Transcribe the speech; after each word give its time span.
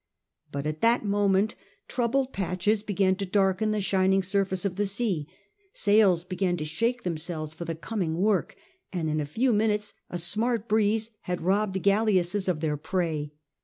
But 0.51 0.65
at 0.65 0.81
that 0.81 1.05
moment 1.05 1.53
troubled 1.87 2.29
IS6 2.29 2.29
SIR 2.29 2.31
FRANCIS 2.31 2.33
DRAKE 2.33 2.47
chap. 2.47 2.57
patches 2.79 2.83
began 2.87 3.15
to 3.17 3.25
darken 3.27 3.69
the 3.69 3.81
shining 3.81 4.23
surface 4.23 4.65
of 4.65 4.75
the 4.75 4.85
sea: 4.87 5.27
sails 5.73 6.23
began 6.23 6.57
to 6.57 6.65
shake 6.65 7.03
themselves 7.03 7.53
for 7.53 7.65
the 7.65 7.75
coming 7.75 8.17
work; 8.17 8.55
and 8.91 9.07
in 9.09 9.19
a 9.19 9.25
few 9.25 9.53
minutes 9.53 9.93
a 10.09 10.17
smart 10.17 10.67
breeze 10.67 11.11
had 11.21 11.41
robbed 11.41 11.75
the 11.75 11.79
galleasses 11.79 12.49
of 12.49 12.61
their 12.61 12.77
prey. 12.77 13.33